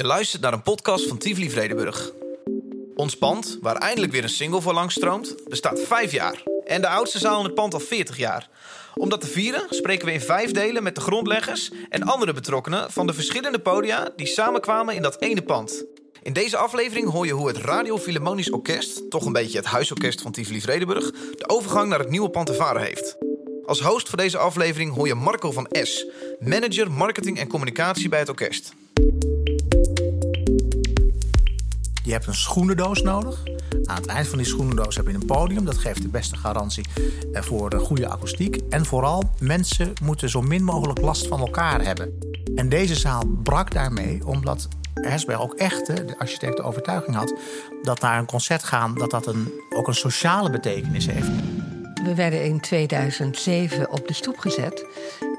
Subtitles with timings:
[0.00, 2.12] Je luistert naar een podcast van Tivoli Vredenburg.
[2.96, 6.42] Ons pand, waar eindelijk weer een single voor langs stroomt, bestaat vijf jaar.
[6.64, 8.48] En de oudste zaal in het pand al 40 jaar.
[8.94, 12.90] Om dat te vieren spreken we in vijf delen met de grondleggers en andere betrokkenen
[12.90, 15.84] van de verschillende podia die samenkwamen in dat ene pand.
[16.22, 20.20] In deze aflevering hoor je hoe het Radio Philharmonisch Orkest, toch een beetje het huisorkest
[20.20, 23.16] van Tivoli Vredenburg, de overgang naar het nieuwe pand ervaren heeft.
[23.66, 26.06] Als host voor deze aflevering hoor je Marco van S,
[26.38, 28.72] manager marketing en communicatie bij het orkest.
[32.10, 33.42] Je hebt een schoenendoos nodig.
[33.84, 35.64] Aan het eind van die schoenendoos heb je een podium.
[35.64, 36.84] Dat geeft de beste garantie
[37.32, 38.56] eh, voor de goede akoestiek.
[38.70, 42.18] En vooral, mensen moeten zo min mogelijk last van elkaar hebben.
[42.54, 47.34] En deze zaal brak daarmee, omdat Hersberg ook echt, de architect, de overtuiging had...
[47.82, 51.30] dat naar een concert gaan, dat dat een, ook een sociale betekenis heeft.
[52.04, 54.86] We werden in 2007 op de stoep gezet.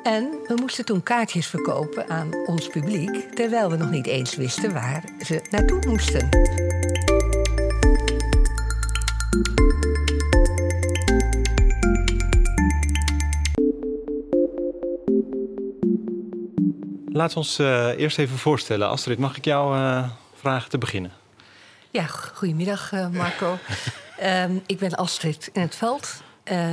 [0.03, 4.73] En we moesten toen kaartjes verkopen aan ons publiek, terwijl we nog niet eens wisten
[4.73, 6.29] waar ze naartoe moesten.
[17.11, 18.89] Laat ons uh, eerst even voorstellen.
[18.89, 21.11] Astrid, mag ik jou uh, vragen te beginnen?
[21.91, 23.57] Ja, goedemiddag uh, Marco.
[24.23, 26.21] um, ik ben Astrid in het veld.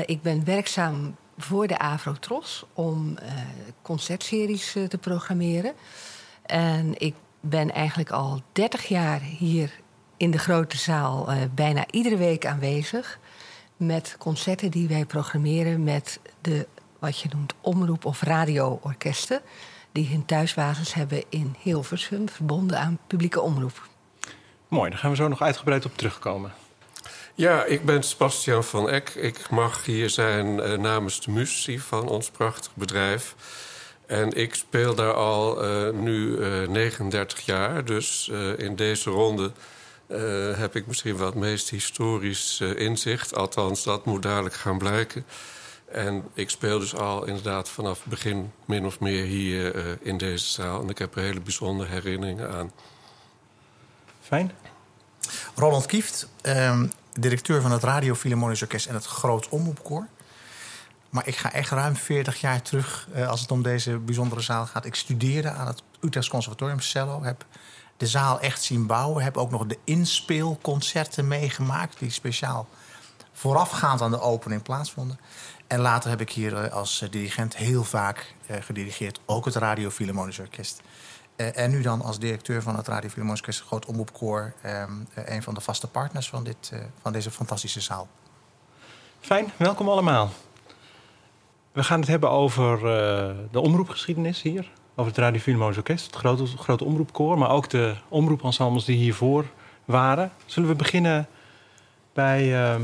[0.07, 3.33] Ik ben werkzaam voor de Avrotros om uh,
[3.83, 5.73] concertseries uh, te programmeren.
[6.43, 9.81] En ik ben eigenlijk al 30 jaar hier
[10.17, 13.19] in de grote zaal bijna iedere week aanwezig.
[13.77, 16.67] Met concerten die wij programmeren met de,
[16.99, 19.41] wat je noemt, omroep- of radioorkesten.
[19.93, 23.89] Die hun thuisbasis hebben in Hilversum, verbonden aan publieke omroep.
[24.69, 26.53] Mooi, daar gaan we zo nog uitgebreid op terugkomen.
[27.39, 29.09] Ja, ik ben Sebastian van Eck.
[29.09, 33.35] Ik mag hier zijn uh, namens de muziek van ons prachtig bedrijf.
[34.07, 37.85] En ik speel daar al uh, nu uh, 39 jaar.
[37.85, 39.53] Dus in deze ronde
[40.57, 43.35] heb ik misschien het meest historisch inzicht.
[43.35, 45.25] Althans, dat moet dadelijk gaan blijken.
[45.93, 50.47] En ik speel dus al inderdaad vanaf het begin min of meer hier in deze
[50.47, 50.83] zaal.
[50.83, 52.73] En ik heb er hele bijzondere herinneringen aan.
[54.21, 54.53] Fijn.
[55.55, 56.91] Roland Kieft, um,
[57.21, 60.07] directeur van het Radio Philharmonisch Orkest en het Groot Omroepkoor.
[61.11, 64.67] Maar ik ga echt ruim 40 jaar terug uh, als het om deze bijzondere zaal
[64.67, 64.85] gaat.
[64.85, 67.45] Ik studeerde aan het Utrechts Conservatorium cello, heb
[67.97, 72.69] de zaal echt zien bouwen, heb ook nog de inspeelconcerten meegemaakt die speciaal
[73.33, 75.19] voorafgaand aan de opening plaatsvonden.
[75.67, 79.91] En later heb ik hier uh, als dirigent heel vaak uh, gedirigeerd, ook het Radio
[79.91, 80.81] Philharmonisch Orkest.
[81.39, 83.09] Uh, en nu dan als directeur van het Radio
[83.67, 84.53] Groot Omroepkoor...
[84.67, 88.09] Um, uh, een van de vaste partners van, dit, uh, van deze fantastische zaal.
[89.21, 90.31] Fijn, welkom allemaal.
[91.73, 92.79] We gaan het hebben over
[93.51, 94.71] de omroepgeschiedenis hier.
[94.95, 97.39] Over het Radio Orkest, het grote, grote omroepkoor...
[97.39, 99.45] maar ook de omroepensembles die hiervoor
[99.85, 100.33] waren.
[100.47, 101.29] Zullen we beginnen
[102.13, 102.77] bij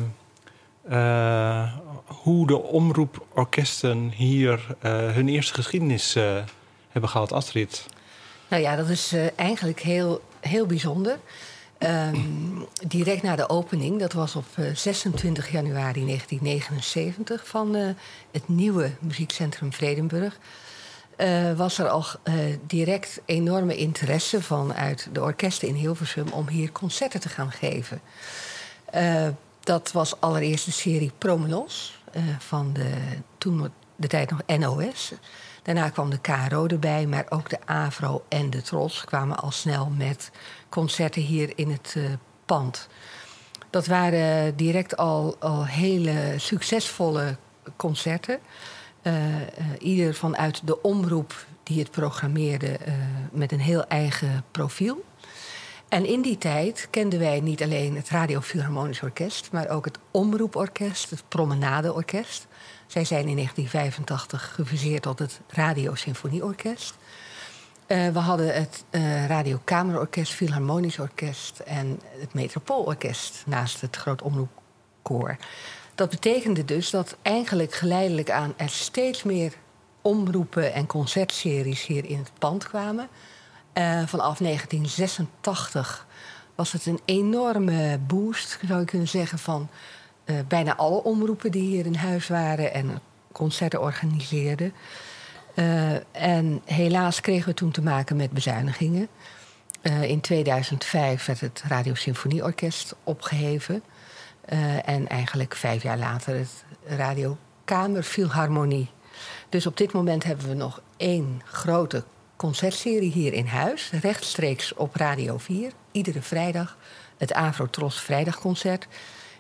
[2.07, 6.15] hoe de omroeporkesten hier hun eerste geschiedenis
[6.89, 7.33] hebben gehad?
[7.33, 7.87] Astrid...
[8.49, 11.19] Nou ja, dat is uh, eigenlijk heel, heel bijzonder.
[11.79, 17.89] Um, direct na de opening, dat was op uh, 26 januari 1979 van uh,
[18.31, 20.39] het nieuwe muziekcentrum Vredenburg.
[21.57, 22.05] Was er al
[22.67, 28.01] direct enorme interesse vanuit de orkesten in Hilversum om hier concerten te gaan geven.
[29.61, 31.99] dat was allereerst de serie Promenos
[32.39, 32.95] van de,
[33.39, 35.13] toen de tijd nog NOS.
[35.65, 39.93] Daarna kwam de KRO erbij, maar ook de AVRO en de TROS kwamen al snel
[39.97, 40.31] met
[40.69, 42.05] concerten hier in het uh,
[42.47, 42.89] pand.
[43.71, 47.37] Dat waren direct al, al hele succesvolle
[47.77, 48.39] concerten.
[49.03, 49.41] Uh, uh,
[49.79, 52.79] ieder vanuit de omroep die het programmeerde
[53.33, 55.05] met een heel eigen profiel.
[55.89, 59.99] En in die tijd kenden wij niet alleen het Radio Philharmonisch Orkest, maar ook het
[60.11, 62.47] Omroeporkest, het Promenadeorkest.
[62.87, 66.95] Zij zijn in 1985 gefuseerd tot het Radio Symfonieorkest.
[67.89, 74.23] Uh, we hadden het uh, Radio Kamerorkest, Philharmonisch Orkest en het Metropoolorkest naast het Groot
[74.23, 75.37] Omroepkoor.
[75.95, 79.53] Dat betekende dus dat eigenlijk geleidelijk aan er steeds meer
[80.03, 83.09] omroepen en concertseries hier in het pand kwamen.
[83.75, 86.07] Uh, vanaf 1986
[86.55, 89.69] was het een enorme boost, zou je kunnen zeggen, van
[90.25, 93.01] uh, bijna alle omroepen die hier in huis waren en
[93.33, 94.73] concerten organiseerden.
[95.55, 99.09] Uh, en helaas kregen we toen te maken met bezuinigingen.
[99.83, 103.83] Uh, in 2005 werd het Radio Symfonieorkest opgeheven.
[104.85, 108.91] en eigenlijk vijf jaar later het Radio Kamer Philharmonie.
[109.49, 112.05] Dus op dit moment hebben we nog één grote
[112.37, 115.73] concertserie hier in huis, rechtstreeks op Radio 4.
[115.93, 116.77] Iedere vrijdag
[117.17, 118.87] het Avrotros Vrijdagconcert.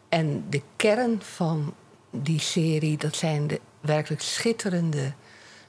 [0.08, 1.74] En de kern van
[2.10, 5.12] die serie, dat zijn de werkelijk schitterende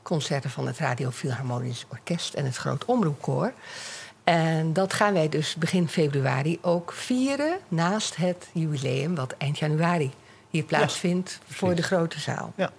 [0.01, 3.53] concerten van het Radio Philharmonisch Orkest en het Groot Omroepkoor.
[4.23, 10.11] En dat gaan wij dus begin februari ook vieren naast het jubileum wat eind januari
[10.49, 12.53] hier plaatsvindt voor de grote zaal.
[12.55, 12.71] Ja,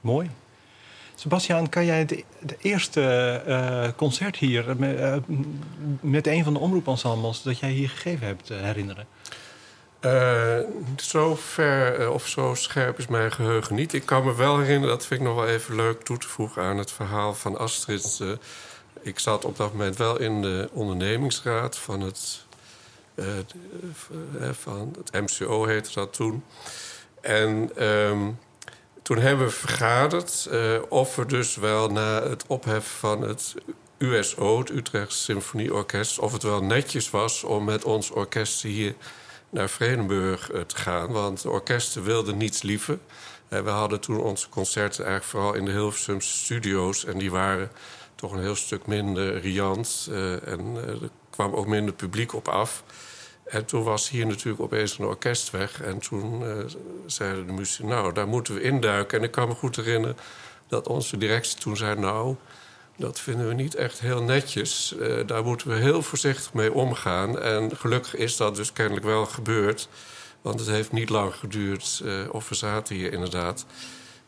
[0.00, 0.30] mooi.
[1.14, 3.02] Sebastian, kan jij het de eerste
[3.46, 5.16] eh, concert hier met, uh,
[6.00, 9.06] met een van de omroepensembles dat jij hier gegeven hebt uh, herinneren?
[10.96, 13.92] Zo ver of zo scherp is mijn geheugen niet.
[13.92, 16.62] Ik kan me wel herinneren, dat vind ik nog wel even leuk toe te voegen
[16.62, 18.20] aan het verhaal van Astrid.
[19.00, 22.44] ik zat op dat moment wel in de ondernemingsraad van het,
[24.52, 26.44] van het MCO, heette dat toen.
[27.20, 28.38] En um,
[29.02, 33.54] toen hebben we vergaderd uh, of we dus wel na het opheffen van het
[33.98, 38.94] USO, het Utrechtse Symfonieorkest, of het wel netjes was om met ons orkest hier
[39.54, 41.12] naar Vredenburg uh, te gaan.
[41.12, 42.98] Want de orkesten wilden niets liever.
[43.48, 47.04] Uh, we hadden toen onze concerten eigenlijk vooral in de Hilversumse studio's.
[47.04, 47.70] En die waren
[48.14, 50.08] toch een heel stuk minder riant.
[50.44, 52.84] en er kwam ook minder publiek op af.
[53.44, 55.82] En toen was hier natuurlijk opeens een orkest weg.
[55.82, 56.42] En toen
[57.06, 59.18] zeiden de muzici, nou, daar moeten we induiken.
[59.18, 60.16] En ik kan me goed herinneren
[60.68, 61.98] dat onze directie toen zei...
[61.98, 62.36] nou,
[62.96, 64.94] dat vinden we niet echt heel netjes.
[64.98, 67.40] Uh, daar moeten we heel voorzichtig mee omgaan.
[67.40, 69.88] En gelukkig is dat dus kennelijk wel gebeurd.
[70.42, 73.66] Want het heeft niet lang geduurd, uh, of we zaten hier inderdaad.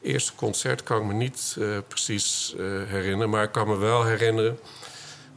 [0.02, 1.56] Eerste concert kan ik me niet
[1.88, 2.54] precies
[2.86, 3.30] herinneren.
[3.30, 4.58] Maar ik kan me wel herinneren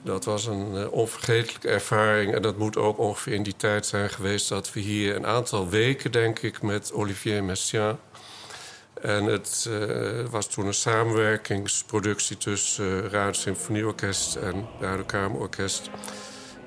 [0.04, 2.34] dat was een onvergetelijke ervaring.
[2.34, 4.50] En dat moet ook ongeveer in die tijd zijn geweest...
[4.50, 8.00] dat we hier een aantal weken, denk ik, met Olivier Messiaen...
[9.02, 15.90] En het uh, was toen een samenwerkingsproductie tussen uh, Symfonieorkest en Radio Kamerorkest.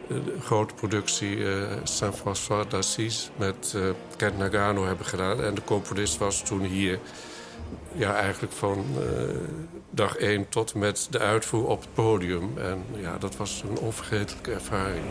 [0.08, 1.38] Een grote productie
[1.84, 3.76] Saint-François d'Assise met
[4.16, 5.42] Kent Nagano hebben gedaan.
[5.42, 6.98] En de componist was toen hier
[7.92, 8.84] ja, eigenlijk van
[9.90, 12.58] dag één tot met de uitvoer op het podium.
[12.58, 15.04] En ja, dat was een onvergetelijke ervaring.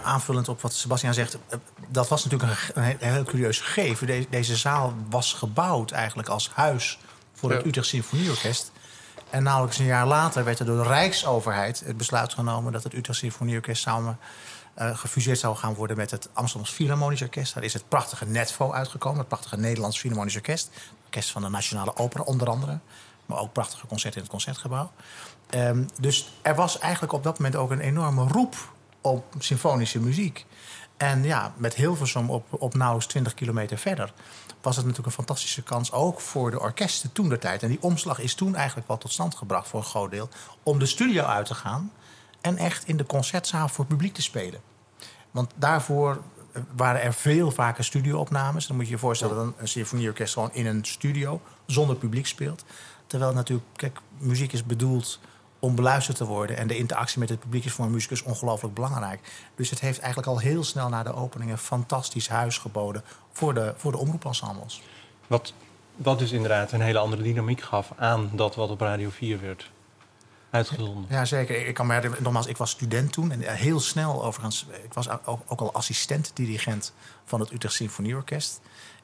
[0.00, 1.58] Aanvullend op wat Sebastian zegt, eh,
[1.88, 4.26] dat was natuurlijk een, heel curieus gegeven.
[4.30, 6.98] deze zaal was gebouwd eigenlijk als huis
[7.32, 8.72] voor het Utrecht Symfonieorkest.
[9.30, 12.94] En nauwelijks een jaar later werd er door de Rijksoverheid het besluit genomen dat het
[12.94, 14.18] Utrecht Symfonieorkest samen
[14.78, 17.54] uh, gefuseerd zou gaan worden met het Amsterdamse Philharmonisch Orkest.
[17.54, 20.70] Daar is het prachtige Netvo uitgekomen, het prachtige Nederlands Philharmonisch Orkest.
[21.04, 22.78] Orkest van de Nationale Opera onder andere.
[23.26, 24.90] Maar ook prachtige concerten in het concertgebouw.
[25.54, 28.71] Um, dus er was eigenlijk op dat moment ook een enorme roep
[29.02, 30.46] op symfonische muziek.
[30.96, 34.12] En ja, met Hilversum op, op nauwelijks 20 kilometer verder...
[34.60, 37.62] was het natuurlijk een fantastische kans ook voor de orkesten toen de tijd.
[37.62, 40.28] En die omslag is toen eigenlijk wel tot stand gebracht voor een groot deel...
[40.62, 41.92] om de studio uit te gaan
[42.40, 44.60] en echt in de concertzaal voor het publiek te spelen.
[45.30, 46.22] Want daarvoor
[46.76, 48.66] waren er veel vaker studioopnames.
[48.66, 52.64] Dan moet je je voorstellen dat een symfonieorkest gewoon in een studio zonder publiek speelt.
[53.06, 55.20] Terwijl natuurlijk, kijk, muziek is bedoeld
[55.62, 56.56] om beluisterd te worden.
[56.56, 59.20] En de interactie met het publiek is voor een muzikus ongelooflijk belangrijk.
[59.54, 63.02] Dus het heeft eigenlijk al heel snel na de opening een fantastisch huis geboden
[63.32, 64.82] voor de, voor de omroepensembles.
[65.26, 65.52] Wat,
[65.96, 69.70] wat dus inderdaad een hele andere dynamiek gaf aan dat wat op Radio 4 werd
[70.50, 71.06] uitgezonden.
[71.08, 71.66] Ja, zeker.
[71.66, 73.32] Ik kan me nogmaals, ik was student toen.
[73.32, 76.92] En heel snel overigens, ik was ook, ook al assistent-dirigent
[77.24, 78.60] van het Utrecht Symfonieorkest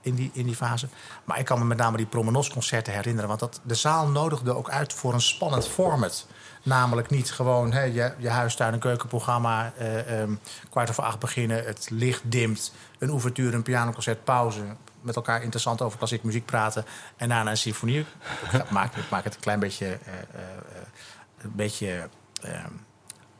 [0.08, 0.88] in die, in die fase.
[1.24, 3.28] Maar ik kan me met name die Promenos-concerten herinneren.
[3.28, 6.26] Want dat, de zaal nodigde ook uit voor een spannend format.
[6.62, 9.72] Namelijk niet gewoon hè, je, je huistuin- en keukenprogramma...
[9.76, 12.72] Eh, um, kwart over acht beginnen, het licht dimt...
[12.98, 14.62] een ouverture, een pianoconcert, pauze...
[15.00, 16.84] met elkaar interessant over klassiek muziek praten...
[17.16, 18.06] en daarna een symfonie.
[18.52, 19.86] ik, maak, het een klein beetje...
[19.86, 20.40] Uh, uh,
[21.38, 22.08] een beetje
[22.42, 22.72] ehm,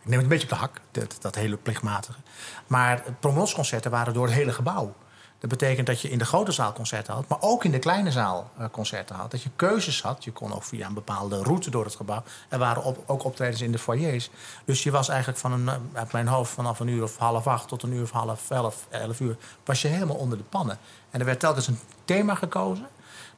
[0.03, 2.19] ik neem het een beetje op de hak, dat, dat hele plichtmatige.
[2.67, 4.95] Maar promotionsconcerten waren door het hele gebouw.
[5.39, 8.11] Dat betekent dat je in de grote zaal concerten had, maar ook in de kleine
[8.11, 9.31] zaal uh, concerten had.
[9.31, 10.25] Dat je keuzes had.
[10.25, 12.23] Je kon ook via een bepaalde route door het gebouw.
[12.49, 14.31] Er waren op, ook optredens in de foyers.
[14.65, 17.69] Dus je was eigenlijk van een, uit mijn hoofd vanaf een uur of half acht
[17.69, 20.79] tot een uur of half elf, elf uur, was je helemaal onder de pannen.
[21.11, 22.87] En er werd telkens een thema gekozen.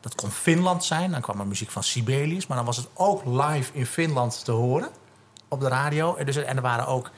[0.00, 1.10] Dat kon Finland zijn.
[1.10, 2.46] Dan kwam er muziek van Sibelius.
[2.46, 4.88] Maar dan was het ook live in Finland te horen
[5.48, 6.14] op de radio.
[6.14, 7.10] En, dus, en er waren ook.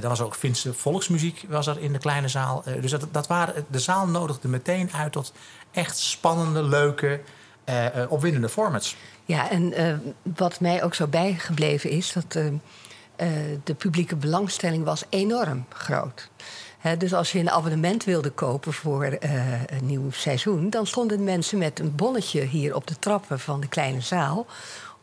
[0.00, 2.64] Er was ook Finse volksmuziek was er in de kleine zaal.
[2.80, 5.32] Dus dat, dat waren, de zaal nodigde meteen uit tot
[5.70, 7.20] echt spannende, leuke,
[7.68, 8.96] uh, opwindende formats.
[9.24, 9.74] Ja, en
[10.22, 12.12] wat mij ook zo bijgebleven is...
[12.12, 12.32] dat
[13.64, 16.30] de publieke belangstelling was enorm groot
[16.98, 19.16] dus als je een abonnement wilde kopen voor
[19.66, 23.68] een nieuw seizoen, dan stonden mensen met een bonnetje hier op de trappen van de
[23.68, 24.46] kleine zaal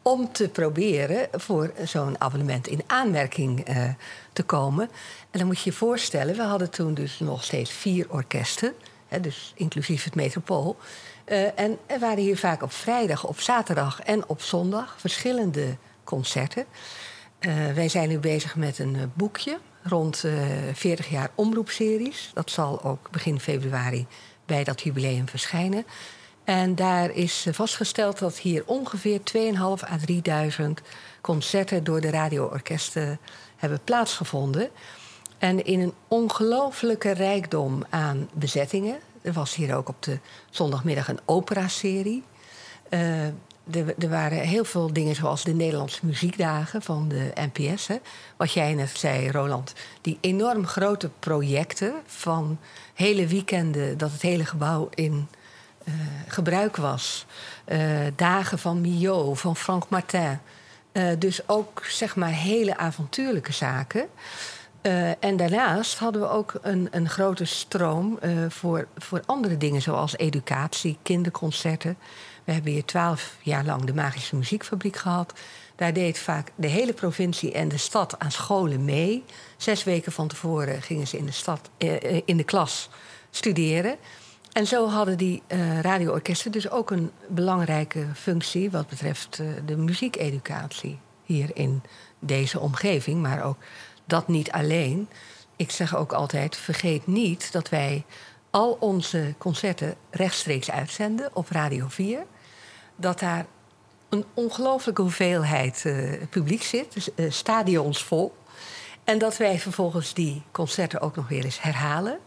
[0.01, 3.89] om te proberen voor zo'n abonnement in aanmerking uh,
[4.33, 4.89] te komen.
[5.31, 8.73] En dan moet je je voorstellen, we hadden toen dus nog steeds vier orkesten,
[9.07, 10.77] hè, dus inclusief het Metropool.
[11.25, 16.65] Uh, en er waren hier vaak op vrijdag, op zaterdag en op zondag verschillende concerten.
[17.73, 22.31] wij zijn nu bezig met een boekje rond uh, eh, 40 jaar omroepseries.
[22.33, 24.07] Dat zal ook begin februari
[24.45, 25.85] bij dat jubileum verschijnen.
[26.49, 29.97] En daar is vastgesteld dat hier ongeveer 2.500 à
[30.59, 30.65] 3.000
[31.21, 33.19] concerten door de radioorkesten
[33.55, 34.69] hebben plaatsgevonden.
[35.37, 38.99] En in een ongelofelijke rijkdom aan bezettingen.
[39.21, 42.23] Er was hier ook op de zondagmiddag een operaserie.
[42.89, 43.25] Uh,
[43.71, 47.87] er, waren heel veel dingen zoals de Nederlandse muziekdagen van de NPS.
[47.87, 47.97] Hè.
[48.37, 49.73] Wat jij net zei, Roland.
[50.01, 52.59] Die enorm grote projecten van
[52.93, 55.27] hele weekenden dat het hele gebouw in
[56.27, 57.25] gebruik was.
[57.67, 60.39] Uh, dagen van Millot, van Frank Martin.
[60.93, 64.07] Uh, dus ook zeg maar hele avontuurlijke zaken.
[65.19, 70.97] en daarnaast hadden we ook een, een grote stroom voor, voor andere dingen, zoals educatie,
[71.03, 71.97] kinderconcerten.
[72.49, 75.33] We hebben hier twaalf jaar lang de Magische Muziekfabriek gehad.
[75.75, 79.23] Daar deed vaak de hele provincie en de stad aan scholen mee.
[79.57, 82.89] Zes weken van tevoren gingen ze in de, stad, eh, eh in de klas
[83.29, 83.97] studeren.
[84.59, 89.77] En zo hadden die uh, radioorkesten dus ook een belangrijke functie wat betreft uh, de
[89.77, 91.83] muziekeducatie hier in
[92.19, 93.21] deze omgeving.
[93.21, 93.57] Maar ook
[94.05, 95.09] dat niet alleen.
[95.55, 98.03] Ik zeg ook altijd: vergeet niet dat wij
[98.49, 102.25] al onze concerten rechtstreeks uitzenden op Radio 4
[102.95, 103.45] dat daar
[104.09, 108.35] een ongelooflijke hoeveelheid uh, publiek zit, dus, stadions vol.
[109.03, 112.19] En dat wij vervolgens die concerten ook nog weer eens herhalen.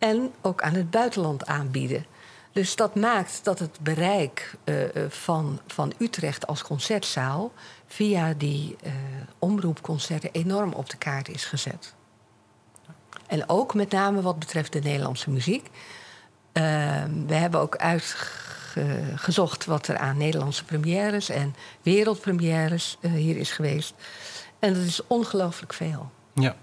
[0.00, 2.06] En ook aan het buitenland aanbieden.
[2.52, 7.52] Dus dat maakt dat het bereik uh, van, van Utrecht als concertzaal
[7.86, 8.76] via die
[9.38, 11.94] omroepconcerten enorm op de kaart is gezet.
[13.26, 15.70] En ook met name wat betreft de Nederlandse muziek.
[17.26, 18.50] we hebben ook uitgegeven
[19.14, 23.94] gezocht wat er aan Nederlandse premières en wereldpremières hier is geweest.
[24.58, 26.10] En dat is ongelooflijk veel.
[26.34, 26.56] Ja.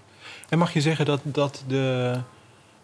[0.48, 2.20] En mag je zeggen dat, dat de,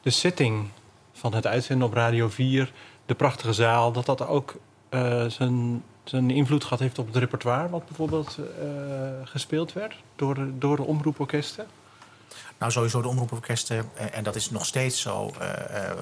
[0.05, 0.69] de setting
[1.13, 2.73] van het uitzenden op Radio 4,
[3.07, 4.55] de prachtige zaal, dat dat ook
[4.91, 8.47] uh, zijn, zijn invloed gehad heeft op het repertoire wat bijvoorbeeld uh,
[9.25, 11.67] gespeeld werd door, door de omroeporkesten?
[12.59, 15.31] Nou, sowieso de omroeporkesten, en dat is nog steeds zo,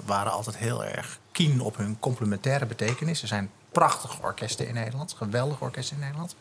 [0.04, 3.22] waren altijd heel erg kien op hun complementaire betekenis.
[3.22, 6.36] Er zijn prachtige orkesten in Nederland, geweldige orkesten in Nederland.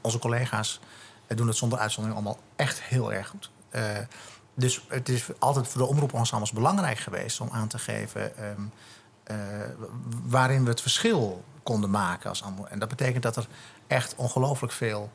[0.00, 0.80] Onze collega's
[1.26, 3.50] eh, doen het zonder uitzondering allemaal echt heel erg goed.
[4.60, 8.72] Dus het is altijd voor de omroepensembles belangrijk geweest om aan te geven um,
[9.30, 9.36] uh,
[10.24, 13.46] waarin we het verschil konden maken als En dat betekent dat er
[13.86, 15.10] echt ongelooflijk veel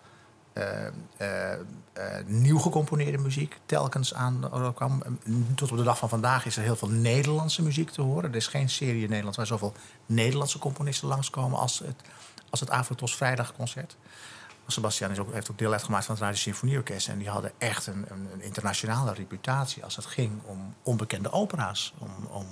[0.58, 0.88] uh,
[2.26, 5.04] nieuw gecomponeerde muziek telkens aan kwam.
[5.56, 8.30] Tot op de dag van vandaag is er heel veel Nederlandse muziek te horen.
[8.30, 9.74] Er is geen serie in Nederland waar zoveel
[10.06, 12.02] Nederlandse componisten langskomen als het,
[12.50, 13.98] als het Avrotos Vrijdagconcert.
[14.68, 17.08] Sebastian is ook, heeft ook deel uitgemaakt van het Radio Symfonieorkest.
[17.08, 21.94] En die hadden echt een, een, een, internationale reputatie als het ging om onbekende opera's.
[21.98, 22.46] Om, om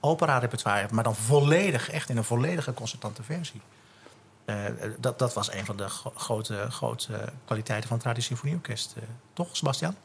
[0.00, 3.60] opera-repertoire, maar dan volledig, echt in een volledige concertante versie.
[4.46, 4.64] Uh,
[4.98, 8.94] dat, dat was een van de grote, grote kwaliteiten van het Radio Symfonieorkest.
[8.96, 9.96] Uh, toch, Sebastian?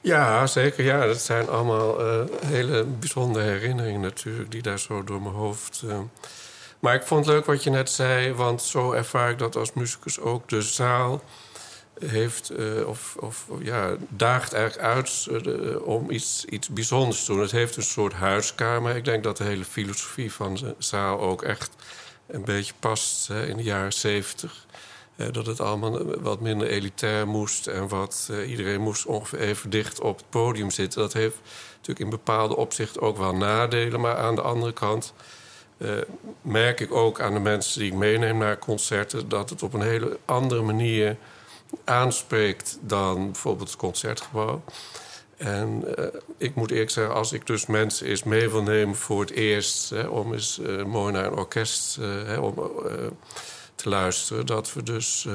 [0.00, 0.84] Ja, zeker.
[0.84, 1.98] Ja, dat zijn allemaal
[2.46, 4.50] hele bijzondere herinneringen natuurlijk...
[4.50, 5.84] die daar zo door mijn hoofd...
[6.84, 9.72] Maar ik vond het leuk wat je net zei, want zo ervaar ik dat als
[9.72, 10.48] muzikus ook.
[10.48, 11.22] De zaal
[11.98, 12.52] heeft,
[12.86, 15.28] of, of ja, daagt eigenlijk uit
[15.82, 17.40] om iets, iets bijzonders te doen.
[17.40, 18.96] Het heeft een soort huiskamer.
[18.96, 21.70] Ik denk dat de hele filosofie van de zaal ook echt
[22.26, 24.66] een beetje past hè, in de jaren zeventig.
[25.16, 30.00] Uh, dat het allemaal wat minder elitair moest en wat iedereen moest ongeveer even dicht
[30.00, 31.00] op het podium zitten.
[31.00, 31.38] Dat heeft
[31.70, 35.14] natuurlijk in bepaalde opzichten ook wel nadelen, maar aan de andere kant
[35.78, 35.90] uh,
[36.42, 39.82] merk ik ook aan de mensen die ik meeneem naar concerten dat het op een
[39.82, 41.16] hele andere manier
[41.84, 44.62] aanspreekt dan bijvoorbeeld het concertgebouw.
[45.36, 46.04] En uh,
[46.36, 49.90] ik moet eerlijk zeggen, als ik dus mensen eens mee wil nemen voor het eerst...
[49.90, 52.54] Hè, om eens uh, mooi naar een orkest hè, om,
[53.74, 54.46] te luisteren...
[54.46, 55.28] dat we dus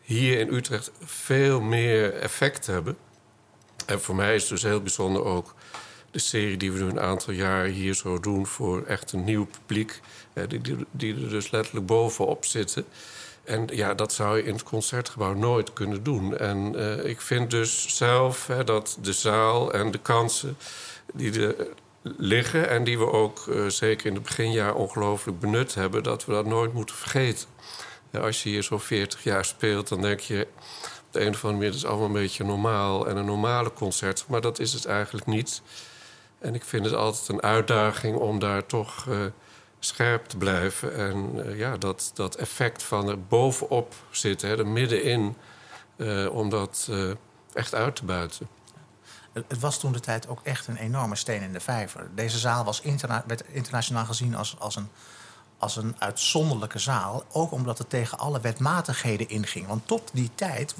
[0.00, 2.96] hier in Utrecht veel meer effect hebben.
[3.86, 5.54] En voor mij is het dus heel bijzonder ook
[6.14, 8.46] de serie die we nu een aantal jaar hier zo doen...
[8.46, 10.00] voor echt een nieuw publiek,
[10.48, 12.84] die, die, die er dus letterlijk bovenop zitten...
[13.44, 16.36] En ja, dat zou je in het concertgebouw nooit kunnen doen.
[16.36, 20.56] En uh, ik vind dus zelf hè, dat de zaal en de kansen
[21.12, 21.66] die er
[22.02, 22.68] liggen...
[22.68, 26.02] en die we ook uh, zeker in het beginjaar ongelooflijk benut hebben...
[26.02, 27.48] dat we dat nooit moeten vergeten.
[28.10, 30.46] Ja, als je hier zo'n 40 jaar speelt, dan denk je...
[30.82, 33.08] op de een of andere manier, dat is allemaal een beetje normaal...
[33.08, 35.62] en een normale concert, maar dat is het eigenlijk niet.
[36.44, 39.06] En ik vind het altijd een uitdaging om daar toch...
[39.08, 39.24] Uh,
[39.78, 40.94] scherp te blijven.
[40.94, 45.36] En uh, ja, dat, dat effect van er bovenop zitten, hè, er middenin,
[45.96, 46.90] uh, om dat
[47.52, 48.48] echt uit te buiten.
[49.32, 52.08] Het was toen de tijd ook echt een enorme steen in de vijver.
[52.14, 52.82] Deze zaal was
[53.26, 54.88] werd internationaal gezien als, als, een,
[55.58, 57.24] als een uitzonderlijke zaal.
[57.32, 59.66] Ook omdat het tegen alle wetmatigheden inging.
[59.66, 60.74] Want tot die tijd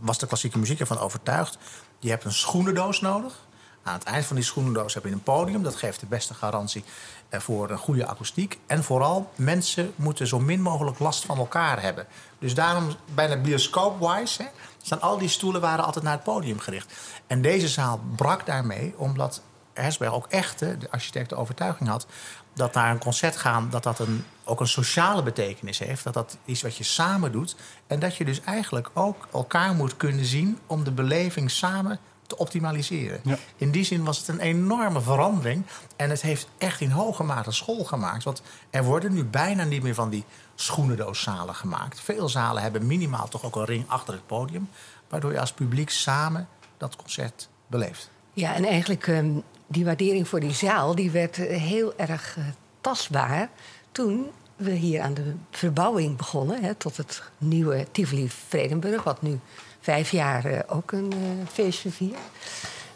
[0.00, 1.58] was de klassieke muziek ervan overtuigd...
[1.98, 3.46] je hebt een schoenendoos nodig.
[3.84, 5.62] Aan het eind van die schoenendoos heb je een podium.
[5.62, 6.84] Dat geeft de beste garantie
[7.30, 8.58] voor een goede akoestiek.
[8.66, 12.06] En vooral, mensen moeten zo min mogelijk last van elkaar hebben.
[12.38, 14.50] Dus daarom, bijna bioscoop-wise,
[14.82, 16.92] staan al die stoelen waren altijd naar het podium gericht.
[17.26, 22.06] En deze zaal brak daarmee, omdat Hersberg ook echt de architect de overtuiging had
[22.54, 26.04] dat naar een concert gaan, dat dat een, ook een sociale betekenis heeft.
[26.04, 27.56] Dat dat iets wat je samen doet.
[27.86, 31.98] En dat je dus eigenlijk ook elkaar moet kunnen zien om de beleving samen
[32.34, 33.20] te optimaliseren.
[33.22, 33.38] Ja.
[33.56, 35.64] In die zin was het een enorme verandering.
[35.96, 38.24] En het heeft echt in hoge mate school gemaakt.
[38.24, 40.24] Want er worden nu bijna niet meer van die
[40.54, 42.00] schoenendooszalen gemaakt.
[42.00, 44.68] Veel zalen hebben minimaal toch ook een ring achter het podium.
[45.08, 48.10] Waardoor je als publiek samen dat concert beleeft.
[48.32, 50.94] Ja, en eigenlijk um, die waardering voor die zaal...
[50.94, 52.44] die werd heel erg uh,
[52.80, 53.50] tastbaar
[53.92, 54.26] toen
[54.56, 56.62] we hier aan de verbouwing begonnen...
[56.62, 59.40] Hè, tot het nieuwe Tivoli Vredenburg, wat nu
[59.84, 62.18] vijf jaar uh, ook een uh, feestje viert.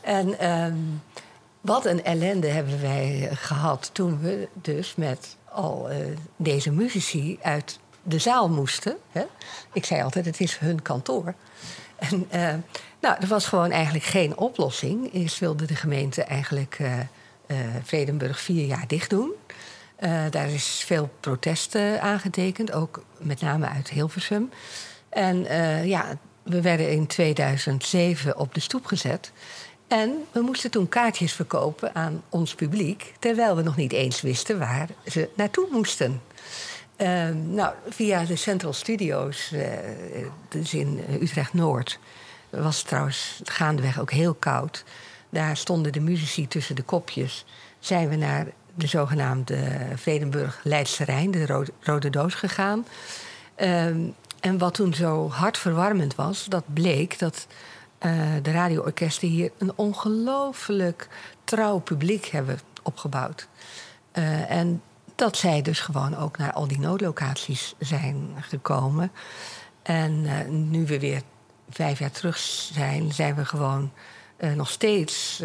[0.00, 1.02] En um,
[1.60, 5.96] wat een ellende hebben wij gehad toen we dus met al uh,
[6.36, 8.96] deze muzici uit de zaal moesten.
[9.12, 9.24] Hè?
[9.72, 11.34] Ik zei altijd, het is hun kantoor.
[11.96, 12.26] En
[13.00, 15.12] nou, er was gewoon eigenlijk geen oplossing.
[15.14, 16.78] Eerst wilde de gemeente eigenlijk
[17.82, 19.32] Vredenburg vier jaar dicht doen.
[20.30, 24.50] daar is veel protesten aangetekend, ook met name uit Hilversum.
[25.08, 25.46] En
[25.86, 29.32] ja, we werden in 2007 op de stoep gezet.
[29.88, 34.58] En we moesten toen kaartjes verkopen aan ons publiek, terwijl we nog niet eens wisten
[34.58, 36.20] waar ze naartoe moesten.
[36.96, 39.62] Uh, nou, via de Central Studios, uh,
[40.48, 41.98] dus in Utrecht Noord,
[42.50, 44.84] was het trouwens gaandeweg ook heel koud.
[45.30, 47.44] Daar stonden de muzici tussen de kopjes.
[47.78, 49.56] Zijn we naar de zogenaamde
[49.94, 52.86] Vredenburg Leidse Rijn, de rode, doos, gegaan.
[53.58, 53.86] Uh,
[54.40, 57.46] en wat toen zo hartverwarmend was, dat bleek dat
[58.06, 61.08] uh, de radioorkesten hier een ongelooflijk
[61.44, 63.48] trouw publiek hebben opgebouwd.
[64.12, 64.82] Uh, en
[65.14, 69.12] dat zij dus gewoon ook naar al die noodlocaties zijn gekomen.
[69.82, 71.22] En uh, nu we weer
[71.70, 73.92] vijf jaar terug zijn, zijn we gewoon
[74.54, 75.42] nog steeds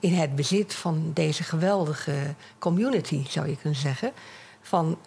[0.00, 4.12] in het bezit van deze geweldige community, zou je kunnen zeggen.
[4.60, 4.98] Van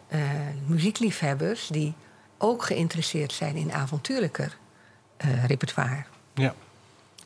[0.65, 1.93] muziekliefhebbers die
[2.39, 4.57] ook geïnteresseerd zijn in avontuurlijker
[5.25, 6.03] uh, repertoire.
[6.33, 6.53] Ja.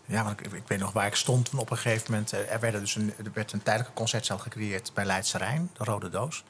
[0.05, 2.33] Ja, want ik, ik, weet nog waar ik stond op een gegeven moment.
[2.33, 5.83] Eh, er, werd dus een, er werd een tijdelijke concertzaal gecreëerd bij Leidse Rijn, de
[5.83, 6.43] Rode Doos.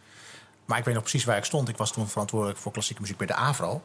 [0.65, 1.69] Maar ik weet nog precies waar ik stond.
[1.69, 3.82] Ik was toen verantwoordelijk voor klassieke muziek bij de AVRO.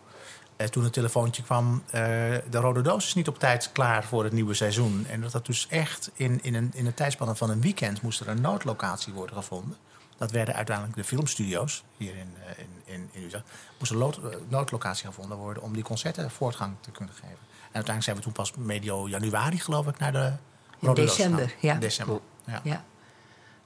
[0.57, 4.05] En eh, toen het telefoontje kwam, uh, de Rode Doos is niet op tijd klaar
[4.05, 5.07] voor het nieuwe seizoen.
[5.11, 8.21] En dat dat dus echt in, in, een, in een tijdspanne van een weekend moest
[8.21, 9.77] er een noodlocatie worden gevonden.
[10.18, 13.44] Dat werden uiteindelijk de filmstudio's hier in, uh, in, in, in Utrecht.
[13.78, 17.28] Moest een lood, noodlocatie gevonden worden om die concerten voortgang te kunnen geven.
[17.28, 20.33] En uiteindelijk zijn we toen pas medio januari, geloof ik, naar de
[20.78, 21.74] in december, ja.
[21.74, 22.61] December, ja.
[22.64, 22.85] ja.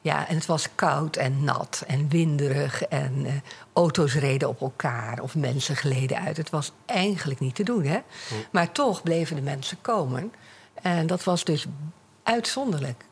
[0.00, 3.32] Ja, en het was koud en nat en winderig en uh,
[3.72, 6.36] auto's reden op elkaar of mensen gleden uit.
[6.36, 8.00] Het was eigenlijk niet te doen, hè?
[8.50, 10.32] Maar toch bleven de mensen komen.
[10.74, 11.66] En dat was dus
[12.22, 13.04] uitzonderlijk.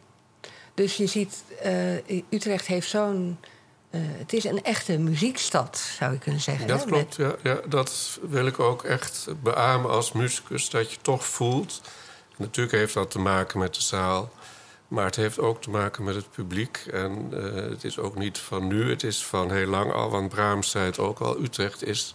[0.75, 3.39] Dus je ziet, uh, Utrecht heeft zo'n.
[3.91, 6.67] Uh, het is een echte muziekstad, zou je kunnen zeggen.
[6.67, 7.61] Dat klopt, ja, ja.
[7.69, 10.71] Dat wil ik ook echt beamen als muzikus.
[10.71, 11.81] Dat je toch voelt.
[12.37, 14.31] Natuurlijk heeft dat te maken met de zaal.
[14.89, 16.85] Maar het heeft ook te maken met het publiek.
[16.93, 20.11] En uh, het is ook niet van nu, het is van heel lang al.
[20.11, 21.43] Want Brahms zei het ook al.
[21.43, 22.15] Utrecht is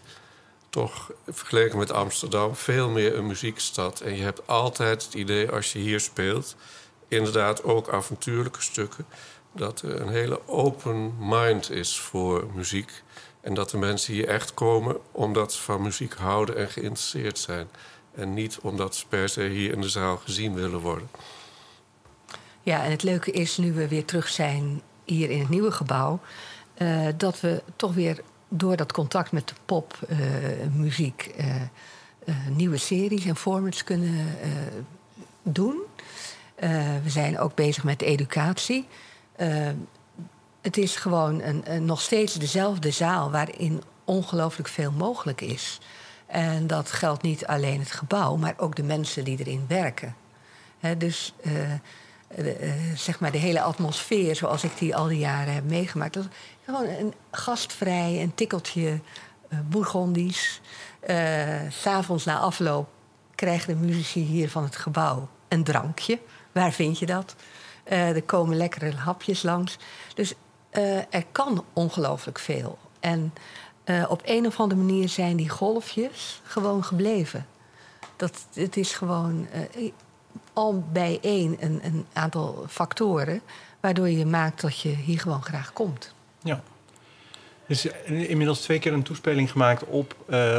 [0.69, 4.01] toch vergeleken met Amsterdam veel meer een muziekstad.
[4.01, 6.55] En je hebt altijd het idee als je hier speelt
[7.07, 9.05] inderdaad ook avontuurlijke stukken.
[9.51, 13.03] Dat er een hele open mind is voor muziek.
[13.41, 17.67] En dat de mensen hier echt komen omdat ze van muziek houden en geïnteresseerd zijn.
[18.15, 21.09] En niet omdat ze per se hier in de zaal gezien willen worden.
[22.61, 26.19] Ja, en het leuke is nu we weer terug zijn hier in het nieuwe gebouw,
[26.77, 31.55] uh, dat we toch weer door dat contact met de popmuziek uh,
[32.25, 34.37] uh, nieuwe series en formats kunnen
[35.43, 35.77] doen.
[37.03, 38.87] We zijn ook bezig met educatie.
[40.61, 45.79] het is gewoon een, nog steeds dezelfde zaal waarin ongelooflijk veel mogelijk is.
[46.25, 50.15] En dat geldt niet alleen het gebouw, maar ook de mensen die erin werken.
[50.97, 51.53] Dus uh,
[52.95, 56.17] zeg maar de hele atmosfeer zoals ik die al die jaren heb meegemaakt.
[56.65, 58.99] Gewoon een gastvrij, een tikkeltje
[59.49, 60.61] uh, Bourgondisch.
[61.09, 62.89] Uh, S'avonds na afloop
[63.35, 66.19] krijgen de muzici hier van het gebouw een drankje.
[66.55, 67.35] Waar vind je dat?
[67.83, 69.77] er komen lekkere hapjes langs.
[70.13, 70.33] Dus
[71.09, 72.77] er kan ongelooflijk veel.
[72.99, 73.33] En
[74.07, 77.45] op een of andere manier zijn die golfjes gewoon gebleven.
[78.15, 79.47] Dat, het is gewoon
[80.53, 83.41] al bijeen een, een aantal factoren...
[83.79, 86.13] waardoor je maakt dat je hier gewoon graag komt.
[86.43, 86.63] Ja.
[87.67, 90.15] Dus inmiddels twee keer een toespeling gemaakt op,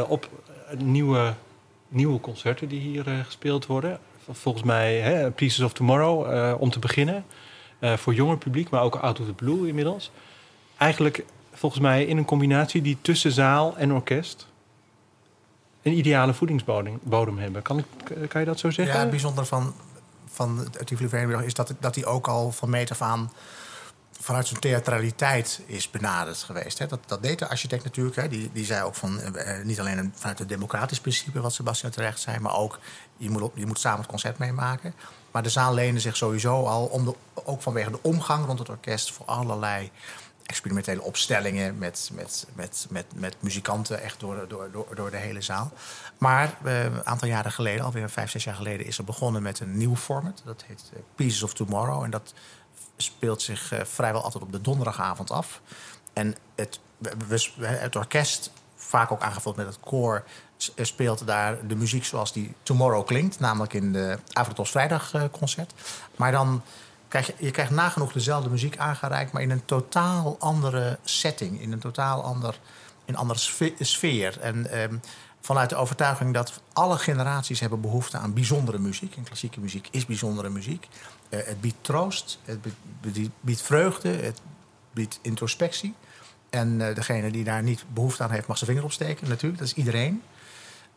[0.07, 0.29] op
[0.77, 1.33] nieuwe,
[1.87, 3.99] nieuwe concerten die hier gespeeld worden.
[4.31, 7.25] Volgens mij hè, Pieces of Tomorrow, uh, om te beginnen.
[7.81, 10.11] voor jonger publiek, maar ook Out of the Blue inmiddels.
[10.77, 14.47] Eigenlijk volgens mij in een combinatie die tussen zaal en orkest
[15.81, 17.61] een ideale voedingsbodem hebben.
[17.61, 17.85] Kan, ik,
[18.29, 18.95] kan je dat zo zeggen?
[18.95, 19.73] Ja, het bijzondere van,
[20.25, 23.31] van het Tivoli is dat, dat hij ook al van meet af aan
[24.19, 26.79] vanuit zijn theatraliteit is benaderd geweest.
[26.79, 26.87] Hè.
[26.87, 28.15] Dat, dat deed de architect natuurlijk.
[28.15, 28.27] Hè.
[28.27, 32.19] Die, die zei ook van eh, niet alleen vanuit het democratisch principe, wat Sebastian terecht
[32.19, 32.79] zei, maar ook
[33.17, 34.93] je moet, je moet samen het concert meemaken.
[35.31, 38.69] Maar de zaal leende zich sowieso al, om de, ook vanwege de omgang rond het
[38.69, 39.91] orkest, voor allerlei
[40.47, 45.41] experimentele opstellingen met, met, met, met, met muzikanten echt door, door, door, door de hele
[45.41, 45.71] zaal.
[46.17, 49.59] Maar uh, een aantal jaren geleden, alweer vijf, zes jaar geleden, is er begonnen met
[49.59, 50.41] een nieuw format.
[50.45, 52.03] Dat heet Pieces of Tomorrow.
[52.03, 52.33] En dat
[52.97, 55.61] speelt zich uh, vrijwel altijd op de donderdagavond af.
[56.13, 56.79] En het,
[57.61, 60.23] het orkest, vaak ook aangevuld met het koor,
[60.81, 63.39] speelt daar de muziek zoals die Tomorrow klinkt.
[63.39, 65.73] Namelijk in de Avrotos Vrijdag concert.
[66.15, 66.61] Maar dan
[67.07, 71.71] krijg je, je krijgt nagenoeg dezelfde muziek aangereikt, maar in een totaal andere setting, in
[71.71, 72.59] een totaal ander,
[73.05, 73.39] in andere
[73.79, 74.39] sfeer.
[74.39, 74.95] En ehm,
[75.47, 79.15] vanuit de overtuiging dat alle generaties hebben behoefte aan bijzondere muziek.
[79.15, 80.87] En klassieke muziek is bijzondere muziek.
[81.29, 82.59] Uh, het biedt troost, het
[83.41, 84.41] biedt vreugde, het
[84.93, 85.93] biedt introspectie.
[86.49, 89.59] En uh, degene die daar niet behoefte aan heeft, mag zijn vinger opsteken, natuurlijk.
[89.59, 90.21] Dat is iedereen.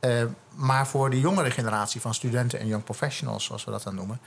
[0.00, 3.94] Uh, maar voor de jongere generatie van studenten en young professionals, zoals we dat dan
[3.94, 4.20] noemen,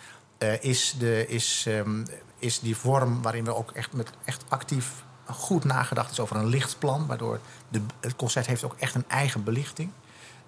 [0.62, 2.05] is, de, is, um,
[2.38, 6.45] is die vorm waarin we ook echt, met, echt actief goed nagedacht is over een
[6.45, 7.07] lichtplan.
[7.07, 9.91] Waardoor de, het concert heeft ook echt een eigen belichting.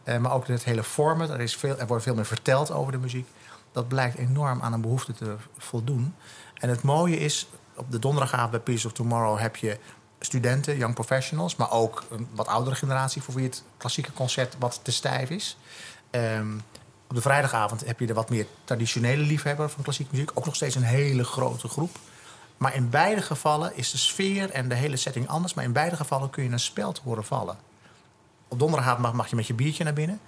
[0.05, 1.29] Uh, maar ook het hele format.
[1.29, 3.27] Er, is veel, er wordt veel meer verteld over de muziek.
[3.71, 6.15] Dat blijkt enorm aan een behoefte te voldoen.
[6.53, 9.79] En het mooie is, op de donderdagavond bij Peace of Tomorrow heb je
[10.19, 14.79] studenten, young professionals, maar ook een wat oudere generatie voor wie het klassieke concert wat
[14.83, 15.57] te stijf is.
[16.11, 16.61] Um,
[17.07, 20.31] op de vrijdagavond heb je de wat meer traditionele liefhebber van klassieke muziek.
[20.33, 21.97] Ook nog steeds een hele grote groep.
[22.57, 25.53] Maar in beide gevallen is de sfeer en de hele setting anders.
[25.53, 27.57] Maar in beide gevallen kun je een speld horen vallen.
[28.55, 30.19] Op donderdagavond mag, mag je met je biertje naar binnen.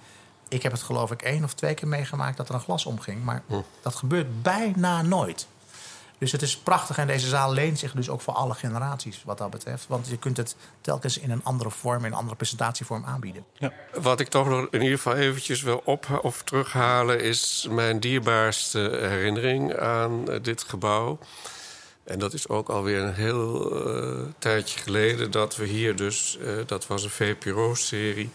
[0.48, 3.24] Ik heb het geloof ik één of twee keer meegemaakt dat er een glas omging.
[3.24, 3.60] Maar hm.
[3.82, 5.46] dat gebeurt bijna nooit.
[6.18, 9.38] Dus het is prachtig en deze zaal leent zich dus ook voor alle generaties wat
[9.38, 9.86] dat betreft.
[9.86, 13.44] Want je kunt het telkens in een andere vorm, in een andere presentatievorm aanbieden.
[13.52, 13.72] Ja.
[14.00, 17.20] Wat ik toch nog in ieder geval eventjes wil op of terughalen...
[17.20, 21.18] is mijn dierbaarste herinnering aan dit gebouw.
[22.08, 26.38] En dat is ook alweer een heel uh, tijdje geleden dat we hier dus...
[26.40, 28.30] Uh, dat was een VPRO-serie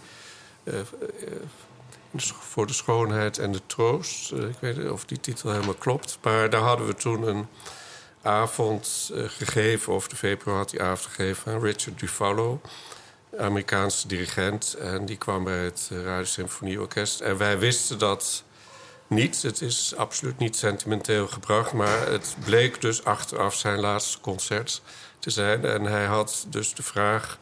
[2.40, 4.32] voor de schoonheid en de troost.
[4.32, 6.18] Ik weet niet of die titel helemaal klopt.
[6.22, 7.48] Maar daar hadden we toen een
[8.22, 12.62] avond gegeven, of de VPRO had die avond gegeven aan Richard Dufalo,
[13.38, 14.74] Amerikaanse dirigent.
[14.74, 17.20] En die kwam bij het Radio Symfonieorkest.
[17.20, 18.44] En wij wisten dat
[19.14, 19.42] niet.
[19.42, 21.74] Het is absoluut niet sentimenteel gebracht.
[21.74, 24.82] Maar het bleek dus achteraf zijn laatste concert
[25.20, 25.66] te zijn.
[25.66, 27.38] En hij had dus de vraag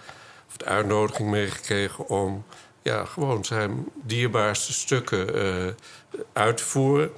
[0.48, 2.46] of de uitnodiging meegekregen om
[2.82, 5.74] ja, gewoon zijn dierbaarste stukken uh,
[6.34, 7.12] uit te voeren.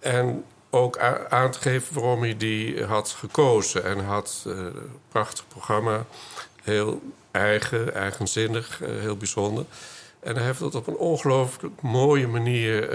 [0.00, 3.84] En ook aan te geven waarom hij die had gekozen.
[3.84, 4.74] En had een
[5.08, 6.06] prachtig programma,
[6.62, 9.64] heel eigen, eigenzinnig, uh, heel bijzonder.
[10.20, 12.90] En hij heeft dat op een ongelooflijk mooie manier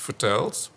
[0.00, 0.70] verteld.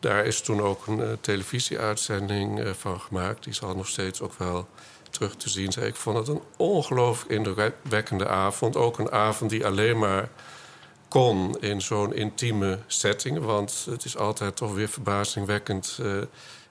[0.00, 3.44] Daar is toen ook een uh, televisieuitzending uh, van gemaakt.
[3.44, 4.68] Die zal nog steeds ook wel
[5.10, 5.72] terug te zien.
[5.82, 8.76] Ik vond het een ongelooflijk indrukwekkende avond.
[8.76, 10.28] Ook een avond die alleen maar
[11.08, 13.38] kon in zo'n intieme setting.
[13.38, 15.98] Want het is altijd toch weer verbazingwekkend...
[16.00, 16.22] Uh,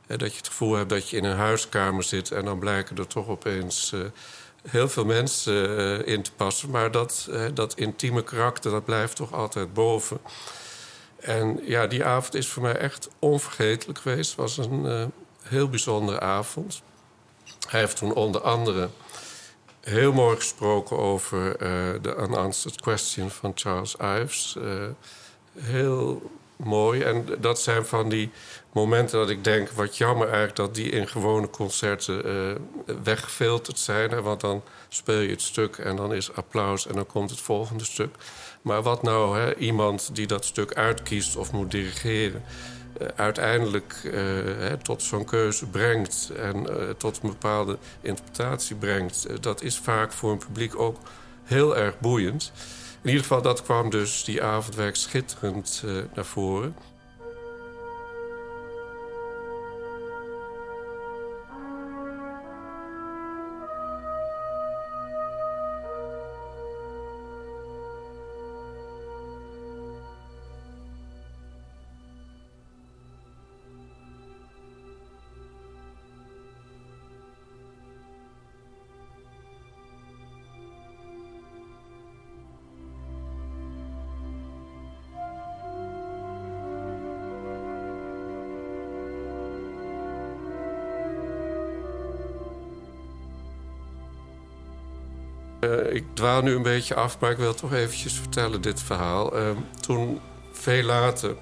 [0.08, 2.32] dat je het gevoel hebt dat je in een huiskamer zit...
[2.32, 3.94] en dan blijken er toch opeens
[4.70, 6.70] heel veel mensen in te passen.
[6.70, 10.20] Maar dat, dat intieme karakter, dat blijft toch altijd boven...
[11.26, 14.30] En ja, die avond is voor mij echt onvergetelijk geweest.
[14.30, 15.06] Het was een uh,
[15.44, 16.82] heel bijzondere avond.
[17.68, 18.90] Hij heeft toen onder andere
[19.82, 24.56] heel mooi gesproken over uh, de Unanswered Question van Charles Ives.
[24.58, 24.84] Uh,
[25.60, 27.02] heel mooi.
[27.02, 28.32] En dat zijn van die
[28.72, 29.70] momenten dat ik denk...
[29.70, 32.24] wat jammer eigenlijk dat die in gewone concerten
[33.04, 34.12] weggefilterd zijn.
[34.12, 34.22] Hè?
[34.22, 37.86] Want dan speel je het stuk en dan is applaus en dan komt het volgende
[37.86, 38.16] stuk.
[38.66, 42.44] Maar wat nou hè, iemand die dat stuk uitkiest of moet dirigeren...
[43.02, 44.14] Uh, uiteindelijk uh,
[44.58, 49.28] hè, tot zo'n keuze brengt en uh, tot een bepaalde interpretatie brengt...
[49.44, 50.98] dat is vaak voor een publiek ook
[51.44, 52.52] heel erg boeiend.
[53.02, 56.76] In ieder geval, dat kwam dus die avondwerk schitterend naar voren.
[95.66, 99.40] Uh, ik dwaal nu een beetje af, maar ik wil toch eventjes vertellen dit verhaal.
[99.40, 99.50] Uh,
[99.80, 101.36] toen, veel later,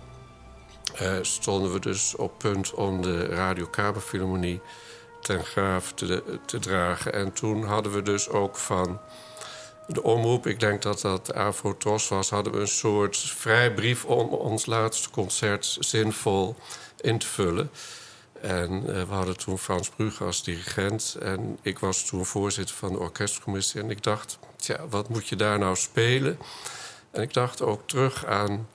[1.02, 4.62] uh, stonden we dus op punt om de Radio Kamerfilharmonie
[5.22, 7.14] ten graaf te, dragen.
[7.14, 9.00] En toen hadden we dus ook van
[9.88, 12.30] de omroep, ik denk dat dat Afro-Tros was...
[12.30, 16.56] hadden we een soort vrijbrief om ons laatste concert zinvol
[17.02, 17.70] in te vullen...
[18.44, 21.18] En uh, we hadden toen Frans Brugge als dirigent.
[21.22, 23.82] En ik was toen voorzitter van de orkestcommissie.
[23.82, 26.38] En ik dacht, tja, wat moet je daar nou spelen?
[27.12, 28.68] En ik dacht ook terug aan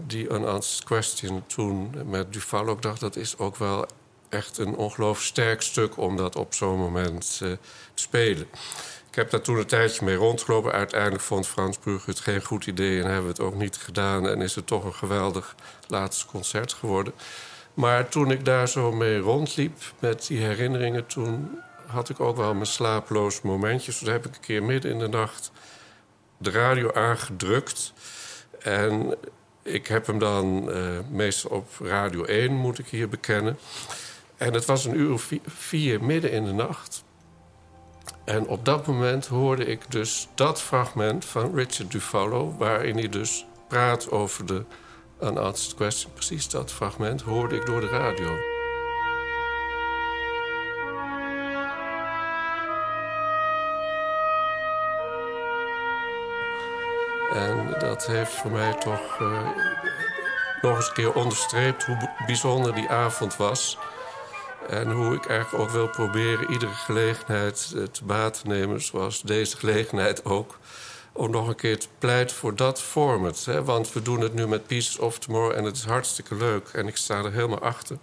[0.00, 2.70] die Unanswered Question toen met Duval.
[2.70, 3.86] Ik dacht, dat is ook wel
[4.28, 5.96] echt een ongelooflijk sterk stuk...
[5.96, 7.58] om dat op zo'n moment uh, te
[7.94, 8.46] spelen.
[9.08, 10.72] Ik heb daar toen een tijdje mee rondgelopen.
[10.72, 12.98] Uiteindelijk vond Frans Brugge het geen goed idee...
[12.98, 14.28] en hebben we het ook niet gedaan.
[14.28, 15.54] En is het toch een geweldig
[15.86, 17.12] laatste concert geworden...
[17.78, 21.06] Maar toen ik daar zo mee rondliep met die herinneringen...
[21.06, 23.98] toen had ik ook wel mijn slaaploze momentjes.
[23.98, 25.52] Toen heb ik een keer midden in de nacht
[26.38, 27.92] de radio aangedrukt.
[28.58, 29.16] En
[29.62, 33.58] ik heb hem dan uh, meestal op Radio 1, moet ik hier bekennen.
[34.36, 37.04] En het was een uur of vier midden in de nacht.
[38.24, 42.54] En op dat moment hoorde ik dus dat fragment van Richard Dufalo...
[42.56, 44.64] waarin hij dus praat over de
[45.22, 46.12] Unanswered Question.
[46.12, 48.56] Precies dat fragment hoorde ik door de radio.
[57.32, 59.48] En dat heeft voor mij toch uh,
[60.62, 63.78] nog eens een keer onderstreept hoe bijzonder die avond was.
[64.68, 69.22] En hoe ik eigenlijk ook wil proberen iedere gelegenheid uh, te baat te nemen, zoals
[69.22, 70.58] deze gelegenheid ook
[71.18, 73.44] om nog een keer te pleiten voor dat format.
[73.44, 73.64] Hè?
[73.64, 76.68] Want we doen het nu met Pieces of Tomorrow en het is hartstikke leuk.
[76.68, 77.98] En ik sta er helemaal achter.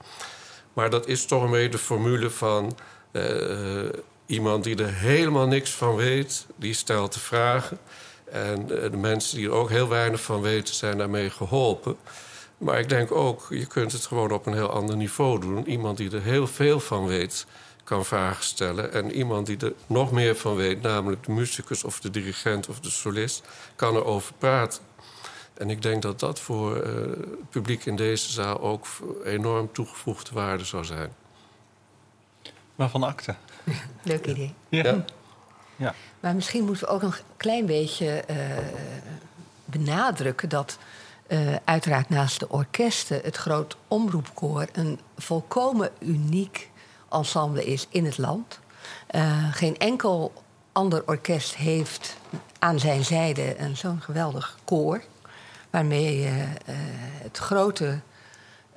[0.74, 2.78] Maar dat is toch een de formule van
[3.12, 3.90] uh,
[4.26, 6.46] iemand die er helemaal niks van weet.
[6.56, 7.78] Die stelt de vragen.
[8.32, 11.98] En uh, de mensen die er ook heel weinig van weten zijn daarmee geholpen.
[12.58, 15.68] Maar ik denk ook, je kunt het gewoon op een heel ander niveau doen.
[15.68, 17.46] Iemand die er heel veel van weet
[17.86, 18.94] kan vragen stellen.
[18.94, 22.80] En iemand die er nog meer van weet, namelijk de muzikus of de dirigent of
[22.80, 23.44] de solist,
[23.76, 24.82] kan erover praten.
[25.54, 28.86] En ik denk dat dat voor uh, het publiek in deze zaal ook
[29.24, 31.14] enorm toegevoegde waarde zou zijn.
[32.76, 33.36] Maar van akte.
[34.04, 34.54] Leuk idee.
[34.70, 35.06] Ja.
[35.76, 35.94] ja.
[36.20, 38.36] Maar misschien moeten we ook nog een klein beetje uh,
[39.66, 40.78] benadrukken dat
[41.28, 46.70] uh, uiteraard naast de orkesten het groot omroepkoor een volkomen uniek
[47.16, 48.60] ensemble is in het land.
[49.12, 50.34] Uh, geen enkel
[50.72, 52.18] ander orkest heeft
[52.60, 55.04] aan zijn zijde een zo'n geweldig koor.
[55.70, 56.76] Waarmee je uh,
[57.22, 58.00] het grote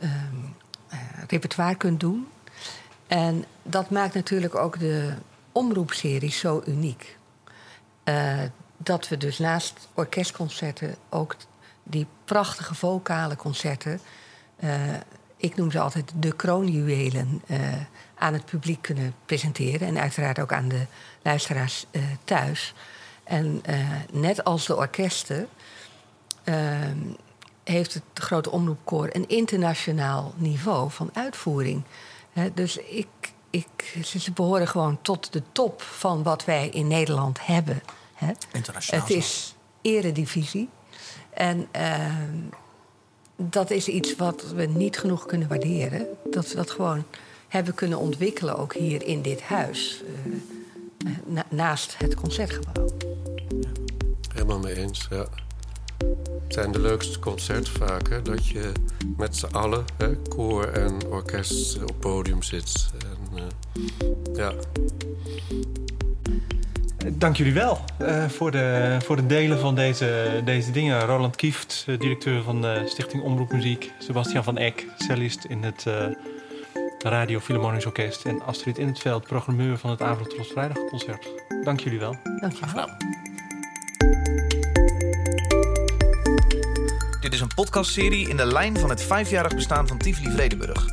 [0.01, 0.11] uh,
[1.29, 2.29] repertoire kunt doen.
[3.07, 5.15] En dat maakt natuurlijk ook de
[5.53, 7.17] omroepserie zo uniek.
[8.77, 11.37] dat we dus naast orkestconcerten ook
[11.83, 14.01] die prachtige vocale concerten
[15.39, 17.59] ik noem ze altijd de kroonjuwelen, uh,
[18.15, 19.89] aan het publiek kunnen presenteren.
[19.89, 20.87] En uiteraard ook aan de
[21.23, 22.75] luisteraars uh, thuis.
[23.25, 23.63] En
[24.13, 25.49] net als de orkesten
[26.45, 26.99] ehm,
[27.65, 31.83] heeft het grote omroepkoor een internationaal niveau van uitvoering.
[32.55, 33.07] dus ik,
[33.51, 37.83] ik, ze behoren gewoon tot de top van wat wij in Nederland hebben.
[38.53, 39.07] Internationaal.
[39.07, 40.69] Het is eredivisie.
[41.31, 42.37] En ehm,
[43.43, 46.07] dat is iets wat we niet genoeg kunnen waarderen.
[46.31, 47.05] Dat we dat gewoon
[47.49, 50.03] hebben kunnen ontwikkelen, ook hier in dit huis.
[51.07, 52.89] Uh, naast het concertgebouw.
[54.33, 55.27] Helemaal mee eens, ja.
[56.45, 58.73] Het zijn de leukste concerten vaak, dat je
[59.17, 62.91] met z'n allen, hè, koor en orkest, op podium zit.
[62.99, 64.53] En, uh, ja.
[67.13, 71.01] Dank jullie wel uh, voor, de, voor het delen van deze, deze dingen.
[71.01, 73.93] Roland Kieft, uh, directeur van de Stichting Omroep Muziek.
[73.99, 75.95] Sebastian van Eck, cellist in het uh,
[76.99, 78.25] Radio Philharmonisch Orkest.
[78.25, 81.29] En Astrid in het Veld, programmeur van het Avondros Vrijdagconcert.
[81.65, 82.17] Dank jullie wel.
[82.41, 82.89] Dank je wel.
[87.21, 90.87] Dit is een podcastserie in de lijn van het vijfjarig bestaan van Tivoli Vredenburg.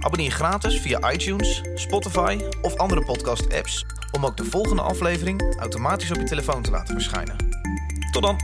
[0.00, 3.84] Abonneer gratis via iTunes, Spotify of andere podcast-apps
[4.22, 7.36] om ook de volgende aflevering automatisch op je telefoon te laten verschijnen.
[8.12, 8.36] Tot dan!